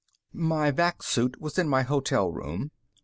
My 0.33 0.71
vac 0.71 1.03
suit 1.03 1.39
was 1.39 1.59
in 1.59 1.69
my 1.69 1.83
hotel 1.83 2.31
room. 2.31 2.71